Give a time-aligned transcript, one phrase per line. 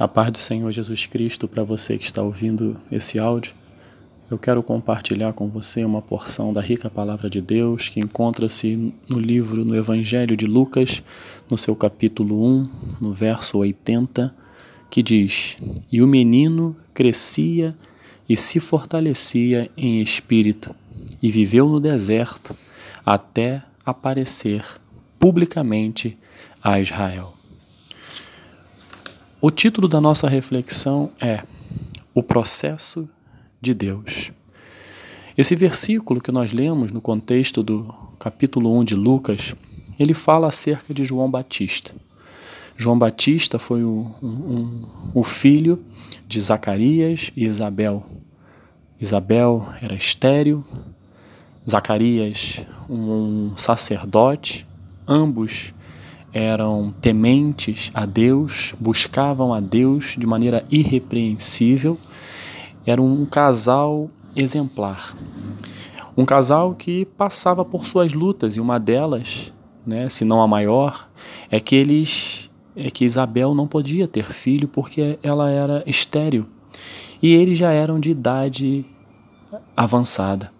[0.00, 3.52] A paz do Senhor Jesus Cristo para você que está ouvindo esse áudio.
[4.30, 9.18] Eu quero compartilhar com você uma porção da rica palavra de Deus que encontra-se no
[9.18, 11.02] livro, no Evangelho de Lucas,
[11.50, 12.62] no seu capítulo 1,
[12.98, 14.34] no verso 80,
[14.88, 15.58] que diz:
[15.92, 17.76] E o menino crescia
[18.26, 20.74] e se fortalecia em espírito,
[21.22, 22.56] e viveu no deserto
[23.04, 24.64] até aparecer
[25.18, 26.16] publicamente
[26.64, 27.34] a Israel.
[29.42, 31.42] O título da nossa reflexão é
[32.14, 33.08] O processo
[33.58, 34.32] de Deus.
[35.34, 37.86] Esse versículo que nós lemos no contexto do
[38.18, 39.54] capítulo 1 de Lucas,
[39.98, 41.94] ele fala acerca de João Batista.
[42.76, 45.82] João Batista foi o, um, o filho
[46.28, 48.04] de Zacarias e Isabel.
[49.00, 50.62] Isabel era estéril,
[51.66, 54.66] Zacarias um sacerdote,
[55.08, 55.72] ambos
[56.32, 61.98] eram tementes a Deus, buscavam a Deus de maneira irrepreensível
[62.86, 65.14] era um casal exemplar.
[66.16, 69.52] Um casal que passava por suas lutas e uma delas,
[69.86, 71.08] né, se não a maior,
[71.50, 76.46] é que eles é que Isabel não podia ter filho porque ela era estéril.
[77.20, 78.84] E eles já eram de idade
[79.76, 80.52] avançada.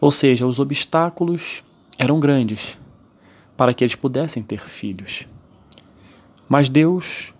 [0.00, 1.62] Ou seja, os obstáculos
[1.98, 2.78] eram grandes
[3.56, 5.26] para que eles pudessem ter filhos.
[6.48, 7.32] Mas Deus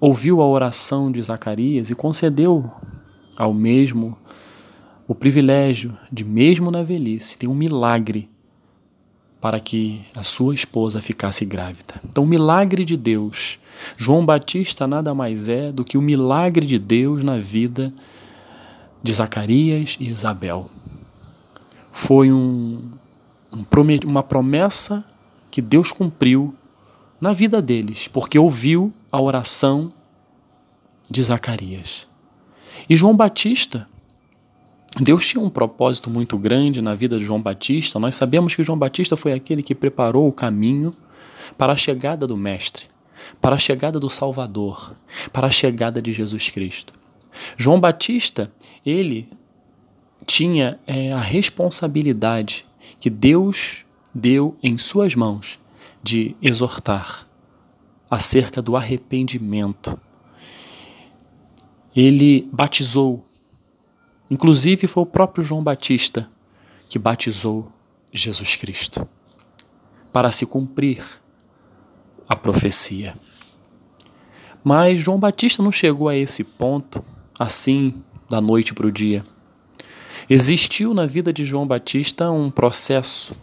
[0.00, 2.70] ouviu a oração de Zacarias e concedeu
[3.36, 4.16] ao mesmo
[5.06, 8.28] o privilégio de, mesmo na velhice, ter um milagre
[9.40, 12.00] para que a sua esposa ficasse grávida.
[12.02, 13.58] Então, o milagre de Deus.
[13.96, 17.92] João Batista nada mais é do que o milagre de Deus na vida
[19.02, 20.70] de Zacarias e Isabel.
[21.92, 22.78] Foi um,
[23.52, 23.64] um,
[24.06, 25.04] uma promessa
[25.54, 26.52] que Deus cumpriu
[27.20, 29.92] na vida deles, porque ouviu a oração
[31.08, 32.08] de Zacarias.
[32.90, 33.88] E João Batista,
[35.00, 38.00] Deus tinha um propósito muito grande na vida de João Batista.
[38.00, 40.92] Nós sabemos que João Batista foi aquele que preparou o caminho
[41.56, 42.86] para a chegada do Mestre,
[43.40, 44.92] para a chegada do Salvador,
[45.32, 46.92] para a chegada de Jesus Cristo.
[47.56, 48.52] João Batista,
[48.84, 49.28] ele
[50.26, 52.66] tinha é, a responsabilidade
[52.98, 53.83] que Deus
[54.14, 55.58] deu em suas mãos
[56.02, 57.26] de exortar
[58.10, 59.98] acerca do arrependimento.
[61.96, 63.24] Ele batizou,
[64.30, 66.30] inclusive foi o próprio João Batista
[66.88, 67.72] que batizou
[68.12, 69.08] Jesus Cristo,
[70.12, 71.02] para se cumprir
[72.28, 73.16] a profecia.
[74.62, 77.04] Mas João Batista não chegou a esse ponto
[77.38, 79.24] assim da noite para o dia.
[80.30, 83.34] Existiu na vida de João Batista um processo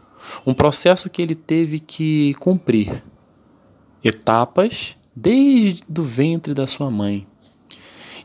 [0.45, 3.03] um processo que ele teve que cumprir
[4.03, 7.27] etapas desde o ventre da sua mãe.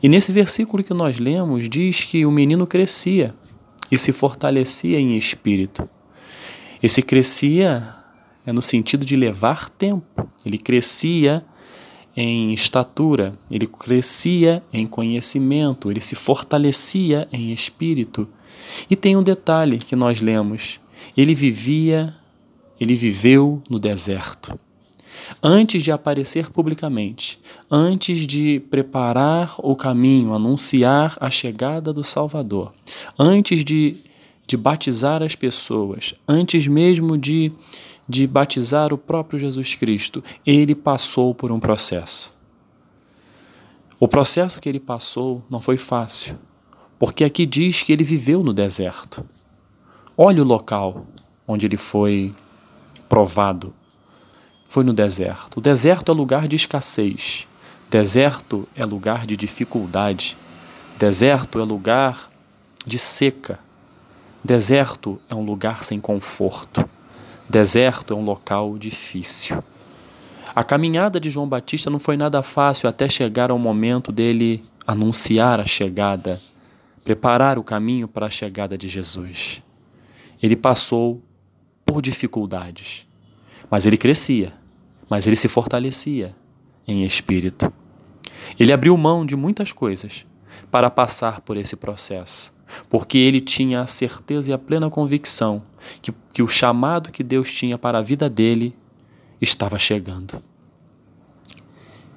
[0.01, 3.33] E nesse versículo que nós lemos, diz que o menino crescia
[3.91, 5.89] e se fortalecia em espírito.
[6.81, 7.87] Esse crescia
[8.45, 10.29] é no sentido de levar tempo.
[10.45, 11.43] Ele crescia
[12.15, 18.27] em estatura, ele crescia em conhecimento, ele se fortalecia em espírito.
[18.89, 20.79] E tem um detalhe que nós lemos:
[21.15, 22.13] ele vivia,
[22.79, 24.59] ele viveu no deserto.
[25.41, 32.73] Antes de aparecer publicamente, antes de preparar o caminho, anunciar a chegada do Salvador,
[33.17, 33.97] antes de,
[34.45, 37.51] de batizar as pessoas, antes mesmo de,
[38.07, 42.35] de batizar o próprio Jesus Cristo, ele passou por um processo.
[43.99, 46.37] O processo que ele passou não foi fácil,
[46.99, 49.25] porque aqui diz que ele viveu no deserto.
[50.19, 51.05] Olhe o local
[51.47, 52.33] onde ele foi
[53.07, 53.71] provado.
[54.67, 55.57] Foi no deserto.
[55.57, 57.47] O deserto é lugar de escassez.
[57.87, 60.35] Deserto é lugar de dificuldade.
[60.97, 62.31] Deserto é lugar
[62.83, 63.59] de seca.
[64.43, 66.83] Deserto é um lugar sem conforto.
[67.47, 69.63] Deserto é um local difícil.
[70.55, 75.59] A caminhada de João Batista não foi nada fácil até chegar ao momento dele anunciar
[75.59, 76.41] a chegada,
[77.03, 79.61] preparar o caminho para a chegada de Jesus
[80.41, 81.21] ele passou
[81.85, 83.07] por dificuldades,
[83.71, 84.53] mas ele crescia,
[85.09, 86.35] mas ele se fortalecia
[86.87, 87.71] em espírito.
[88.59, 90.25] Ele abriu mão de muitas coisas
[90.69, 92.53] para passar por esse processo,
[92.89, 95.63] porque ele tinha a certeza e a plena convicção
[96.01, 98.75] que, que o chamado que Deus tinha para a vida dele
[99.41, 100.41] estava chegando.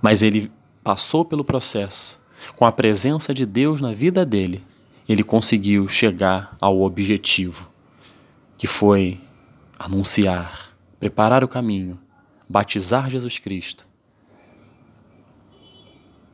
[0.02, 0.50] Mas ele
[0.82, 2.20] passou pelo processo,
[2.56, 4.62] com a presença de Deus na vida dele,
[5.08, 7.69] ele conseguiu chegar ao objetivo
[8.60, 9.18] que foi
[9.78, 11.98] anunciar, preparar o caminho,
[12.46, 13.90] batizar Jesus Cristo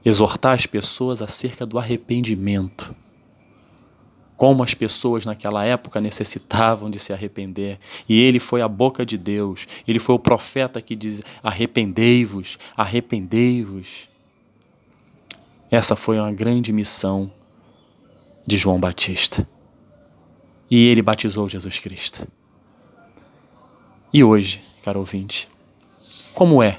[0.09, 2.95] exortar as pessoas acerca do arrependimento.
[4.37, 7.81] Como as pessoas naquela época necessitavam de se arrepender.
[8.09, 9.67] E ele foi a boca de Deus.
[9.89, 14.09] Ele foi o profeta que diz: arrependei-vos, arrependei-vos.
[15.69, 17.33] Essa foi uma grande missão
[18.47, 19.49] de João Batista.
[20.71, 22.27] E ele batizou Jesus Cristo.
[24.13, 25.49] E hoje, caro ouvinte,
[26.35, 26.79] como é,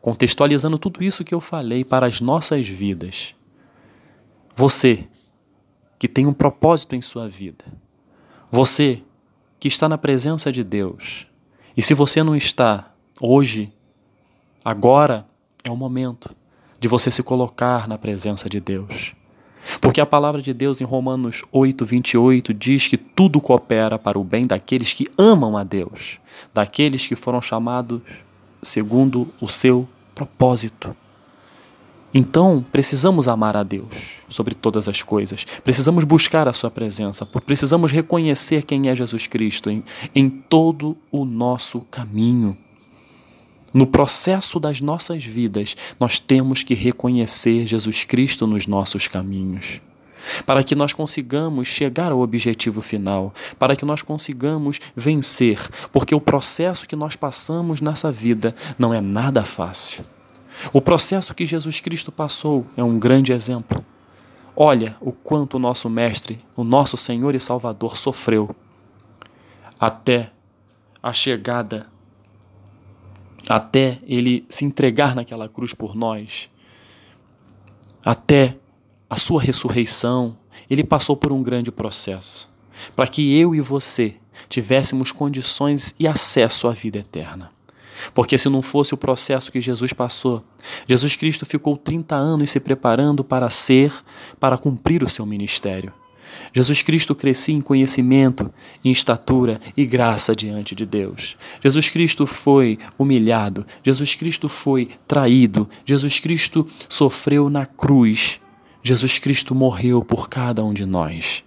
[0.00, 3.34] contextualizando tudo isso que eu falei para as nossas vidas,
[4.54, 5.08] você
[5.98, 7.64] que tem um propósito em sua vida,
[8.50, 9.02] você
[9.58, 11.26] que está na presença de Deus,
[11.76, 13.72] e se você não está hoje,
[14.64, 15.26] agora
[15.62, 16.34] é o momento
[16.78, 19.14] de você se colocar na presença de Deus.
[19.80, 24.24] Porque a palavra de Deus em Romanos 8, 28 diz que tudo coopera para o
[24.24, 26.18] bem daqueles que amam a Deus,
[26.52, 28.00] daqueles que foram chamados
[28.62, 30.94] segundo o seu propósito.
[32.12, 37.92] Então, precisamos amar a Deus sobre todas as coisas, precisamos buscar a Sua presença, precisamos
[37.92, 39.84] reconhecer quem é Jesus Cristo em,
[40.14, 42.56] em todo o nosso caminho.
[43.72, 49.80] No processo das nossas vidas, nós temos que reconhecer Jesus Cristo nos nossos caminhos.
[50.44, 55.58] Para que nós consigamos chegar ao objetivo final, para que nós consigamos vencer,
[55.92, 60.04] porque o processo que nós passamos nessa vida não é nada fácil.
[60.72, 63.84] O processo que Jesus Cristo passou é um grande exemplo.
[64.54, 68.54] Olha o quanto o nosso Mestre, o nosso Senhor e Salvador sofreu
[69.78, 70.30] até
[71.02, 71.86] a chegada
[73.50, 76.48] até ele se entregar naquela cruz por nós,
[78.04, 78.56] até
[79.08, 80.38] a sua ressurreição,
[80.68, 82.48] ele passou por um grande processo
[82.94, 84.16] para que eu e você
[84.48, 87.50] tivéssemos condições e acesso à vida eterna.
[88.14, 90.42] Porque se não fosse o processo que Jesus passou,
[90.86, 93.92] Jesus Cristo ficou 30 anos se preparando para ser,
[94.38, 95.92] para cumprir o seu ministério.
[96.52, 98.52] Jesus Cristo crescia em conhecimento,
[98.84, 101.36] em estatura e graça diante de Deus.
[101.62, 108.40] Jesus Cristo foi humilhado, Jesus Cristo foi traído, Jesus Cristo sofreu na cruz,
[108.82, 111.44] Jesus Cristo morreu por cada um de nós.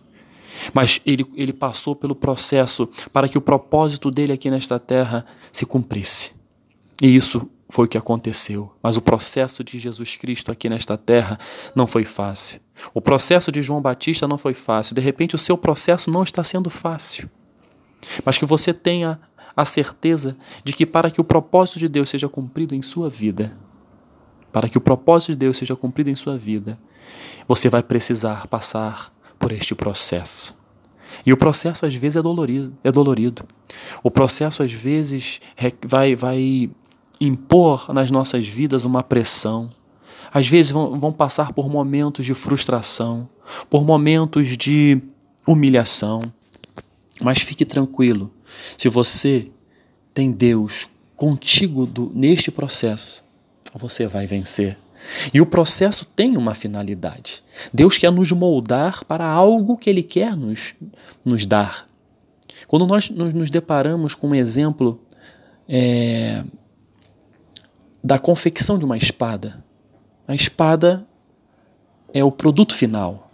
[0.73, 5.65] Mas ele, ele passou pelo processo para que o propósito dele aqui nesta terra se
[5.65, 6.31] cumprisse.
[7.01, 8.71] E isso foi o que aconteceu.
[8.83, 11.39] Mas o processo de Jesus Cristo aqui nesta terra
[11.75, 12.61] não foi fácil.
[12.93, 14.93] O processo de João Batista não foi fácil.
[14.93, 17.27] De repente, o seu processo não está sendo fácil.
[18.23, 19.19] Mas que você tenha
[19.57, 23.57] a certeza de que para que o propósito de Deus seja cumprido em sua vida,
[24.51, 26.77] para que o propósito de Deus seja cumprido em sua vida,
[27.47, 30.55] você vai precisar passar por este processo.
[31.25, 33.43] E o processo às vezes é dolorido, é dolorido.
[34.03, 35.41] O processo às vezes
[35.87, 36.69] vai vai
[37.19, 39.69] impor nas nossas vidas uma pressão.
[40.31, 43.27] Às vezes vão, vão passar por momentos de frustração,
[43.69, 45.01] por momentos de
[45.47, 46.21] humilhação.
[47.21, 48.31] Mas fique tranquilo,
[48.77, 49.49] se você
[50.13, 53.23] tem Deus contigo do, neste processo,
[53.75, 54.77] você vai vencer.
[55.33, 57.43] E o processo tem uma finalidade.
[57.73, 60.75] Deus quer nos moldar para algo que Ele quer nos,
[61.23, 61.87] nos dar.
[62.67, 65.01] Quando nós nos, deparamos com um exemplo
[65.67, 66.43] é,
[68.03, 69.63] da confecção de uma espada.
[70.27, 71.07] A espada
[72.13, 73.31] é o produto final,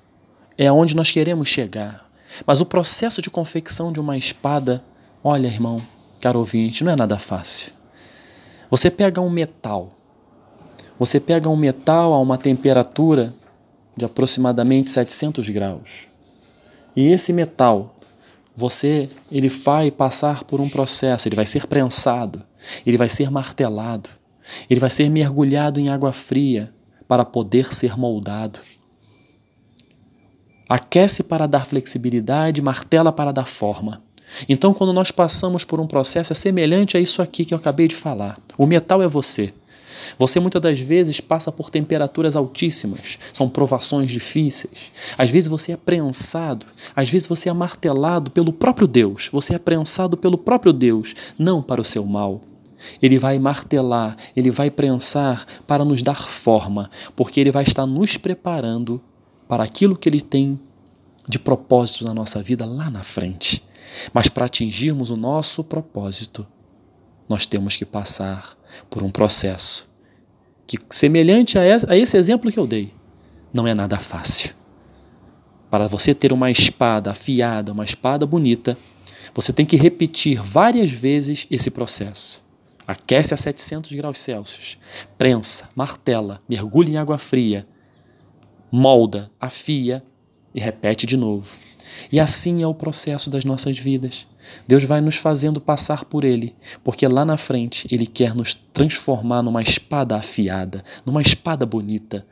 [0.56, 2.08] é onde nós queremos chegar.
[2.46, 4.84] Mas o processo de confecção de uma espada,
[5.24, 5.82] olha, irmão,
[6.22, 7.74] caro ouvinte, não é nada fácil.
[8.70, 9.90] Você pega um metal,
[11.00, 13.34] você pega um metal a uma temperatura
[13.98, 16.08] de aproximadamente 700 graus.
[16.96, 17.96] E esse metal,
[18.56, 22.44] você, ele vai passar por um processo, ele vai ser prensado,
[22.86, 24.19] ele vai ser martelado,
[24.70, 26.72] ele vai ser mergulhado em água fria
[27.08, 28.60] para poder ser moldado.
[30.68, 34.04] Aquece para dar flexibilidade, martela para dar forma.
[34.48, 37.88] Então, quando nós passamos por um processo, é semelhante a isso aqui que eu acabei
[37.88, 38.40] de falar.
[38.58, 39.52] O metal é você.
[40.18, 44.92] Você muitas das vezes passa por temperaturas altíssimas, são provações difíceis.
[45.18, 46.66] Às vezes você é prensado,
[46.96, 51.62] às vezes você é martelado pelo próprio Deus, você é prensado pelo próprio Deus, não
[51.62, 52.42] para o seu mal,
[53.02, 58.18] ele vai martelar, ele vai prensar para nos dar forma, porque ele vai estar nos
[58.18, 59.02] preparando
[59.48, 60.60] para aquilo que ele tem
[61.28, 63.64] de propósito na nossa vida lá na frente.
[64.14, 66.46] Mas para atingirmos o nosso propósito,
[67.28, 68.56] nós temos que passar
[68.90, 69.88] por um processo
[70.66, 72.94] que, semelhante a esse exemplo que eu dei,
[73.52, 74.54] não é nada fácil.
[75.70, 78.78] Para você ter uma espada afiada, uma espada bonita,
[79.34, 82.44] você tem que repetir várias vezes esse processo
[82.90, 84.80] aquece a 700 graus Celsius,
[85.16, 87.68] prensa, martela, mergulha em água fria,
[88.72, 90.04] molda, afia
[90.56, 91.56] e repete de novo.
[92.12, 94.26] E assim é o processo das nossas vidas.
[94.68, 99.44] Deus vai nos fazendo passar por ele, porque lá na frente ele quer nos transformar
[99.44, 102.26] numa espada afiada, numa espada bonita.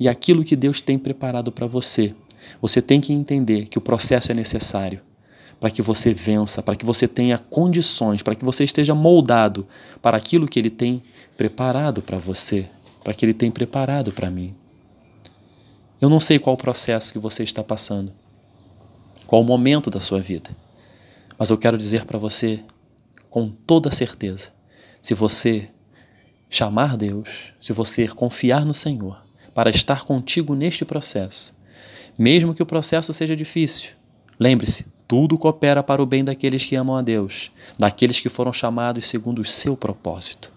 [0.00, 2.14] E aquilo que Deus tem preparado para você,
[2.62, 5.02] você tem que entender que o processo é necessário
[5.60, 9.66] para que você vença, para que você tenha condições, para que você esteja moldado
[10.00, 11.02] para aquilo que ele tem
[11.36, 12.68] preparado para você,
[13.02, 14.54] para que ele tem preparado para mim.
[16.00, 18.12] Eu não sei qual o processo que você está passando,
[19.26, 20.50] qual o momento da sua vida,
[21.36, 22.60] mas eu quero dizer para você
[23.28, 24.50] com toda certeza:
[25.02, 25.68] se você
[26.48, 29.22] chamar Deus, se você confiar no Senhor
[29.52, 31.52] para estar contigo neste processo,
[32.16, 33.90] mesmo que o processo seja difícil,
[34.38, 39.08] lembre-se, tudo coopera para o bem daqueles que amam a Deus, daqueles que foram chamados
[39.08, 40.52] segundo o seu propósito.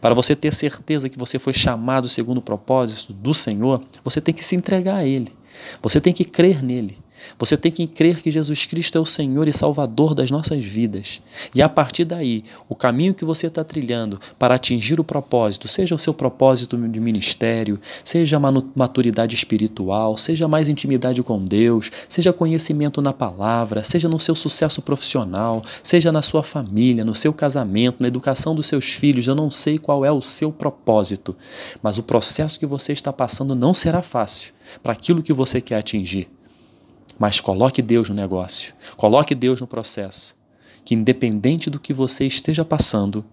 [0.00, 4.32] Para você ter certeza que você foi chamado segundo o propósito do Senhor, você tem
[4.32, 5.30] que se entregar a Ele.
[5.82, 7.01] Você tem que crer nele.
[7.38, 11.20] Você tem que crer que Jesus Cristo é o Senhor e Salvador das nossas vidas.
[11.54, 15.94] E a partir daí, o caminho que você está trilhando para atingir o propósito, seja
[15.94, 18.38] o seu propósito de ministério, seja
[18.74, 24.82] maturidade espiritual, seja mais intimidade com Deus, seja conhecimento na palavra, seja no seu sucesso
[24.82, 29.50] profissional, seja na sua família, no seu casamento, na educação dos seus filhos, eu não
[29.50, 31.36] sei qual é o seu propósito,
[31.82, 34.52] mas o processo que você está passando não será fácil
[34.82, 36.28] para aquilo que você quer atingir.
[37.22, 40.34] Mas coloque Deus no negócio, coloque Deus no processo,
[40.84, 43.24] que independente do que você esteja passando,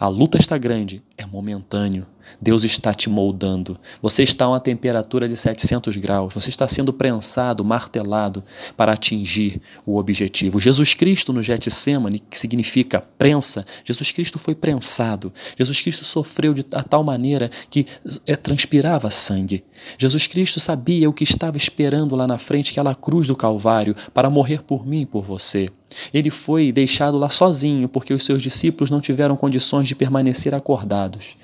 [0.00, 2.06] a luta está grande, é momentâneo.
[2.40, 3.78] Deus está te moldando.
[4.02, 6.34] Você está a uma temperatura de 700 graus.
[6.34, 8.42] Você está sendo prensado, martelado
[8.76, 10.60] para atingir o objetivo.
[10.60, 15.32] Jesus Cristo no Getsemane, que significa prensa, Jesus Cristo foi prensado.
[15.56, 17.86] Jesus Cristo sofreu de a tal maneira que
[18.26, 19.64] é, transpirava sangue.
[19.98, 24.30] Jesus Cristo sabia o que estava esperando lá na frente, aquela cruz do Calvário, para
[24.30, 25.68] morrer por mim e por você.
[26.12, 31.36] Ele foi deixado lá sozinho porque os seus discípulos não tiveram condições de permanecer acordados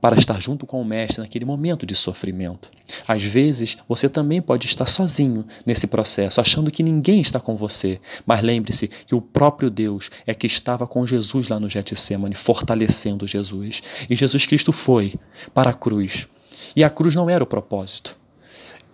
[0.00, 2.70] para estar junto com o Mestre naquele momento de sofrimento.
[3.06, 8.00] Às vezes, você também pode estar sozinho nesse processo, achando que ninguém está com você,
[8.24, 13.26] mas lembre-se que o próprio Deus é que estava com Jesus lá no Getsemane, fortalecendo
[13.26, 13.82] Jesus.
[14.08, 15.14] E Jesus Cristo foi
[15.52, 16.26] para a cruz.
[16.74, 18.16] E a cruz não era o propósito,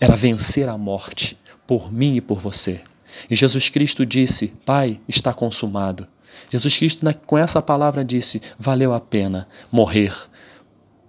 [0.01, 2.81] era vencer a morte por mim e por você.
[3.31, 6.07] E Jesus Cristo disse: Pai, está consumado.
[6.51, 10.13] Jesus Cristo, com essa palavra, disse: Valeu a pena morrer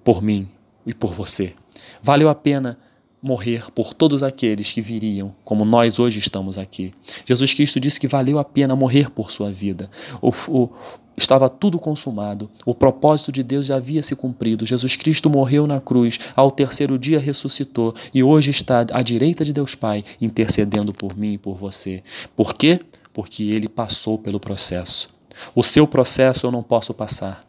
[0.07, 0.47] por mim
[0.85, 1.53] e por você.
[2.01, 2.79] Valeu a pena
[3.21, 6.93] morrer por todos aqueles que viriam, como nós hoje estamos aqui.
[7.25, 9.89] Jesus Cristo disse que valeu a pena morrer por sua vida.
[10.21, 10.69] O, o,
[11.17, 14.65] estava tudo consumado, o propósito de Deus já havia se cumprido.
[14.65, 19.51] Jesus Cristo morreu na cruz, ao terceiro dia ressuscitou e hoje está à direita de
[19.51, 22.01] Deus Pai, intercedendo por mim e por você.
[22.33, 22.79] Por quê?
[23.11, 25.09] Porque ele passou pelo processo.
[25.53, 27.46] O seu processo eu não posso passar.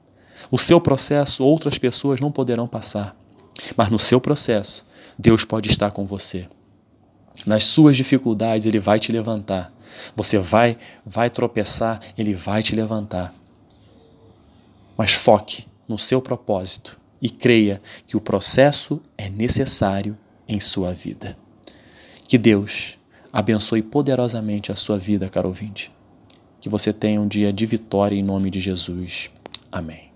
[0.50, 3.16] O seu processo outras pessoas não poderão passar,
[3.76, 4.86] mas no seu processo,
[5.18, 6.48] Deus pode estar com você.
[7.46, 9.72] Nas suas dificuldades, Ele vai te levantar.
[10.16, 13.32] Você vai, vai tropeçar, Ele vai te levantar.
[14.96, 21.36] Mas foque no seu propósito e creia que o processo é necessário em sua vida.
[22.26, 22.98] Que Deus
[23.32, 25.92] abençoe poderosamente a sua vida, caro ouvinte.
[26.60, 29.30] Que você tenha um dia de vitória em nome de Jesus.
[29.70, 30.07] Amém.